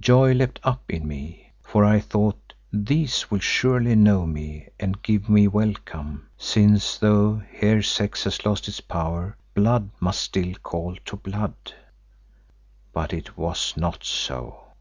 Joy 0.00 0.32
leapt 0.34 0.58
up 0.64 0.82
in 0.90 1.06
me, 1.06 1.52
for 1.62 1.84
I 1.84 2.00
thought—these 2.00 3.30
will 3.30 3.38
surely 3.38 3.94
know 3.94 4.26
me 4.26 4.66
and 4.80 5.00
give 5.00 5.28
me 5.28 5.46
welcome, 5.46 6.26
since, 6.36 6.98
though 6.98 7.40
here 7.52 7.80
sex 7.80 8.24
has 8.24 8.44
lost 8.44 8.66
its 8.66 8.80
power, 8.80 9.36
blood 9.54 9.90
must 10.00 10.22
still 10.22 10.54
call 10.54 10.96
to 11.04 11.14
blood. 11.14 11.54
But 12.92 13.12
it 13.12 13.38
was 13.38 13.76
not 13.76 14.02
so. 14.02 14.72